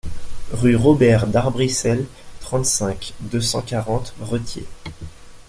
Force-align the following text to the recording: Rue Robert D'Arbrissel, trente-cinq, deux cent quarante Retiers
Rue 0.51 0.75
Robert 0.75 1.27
D'Arbrissel, 1.27 2.07
trente-cinq, 2.39 3.13
deux 3.19 3.39
cent 3.39 3.61
quarante 3.61 4.15
Retiers 4.19 4.65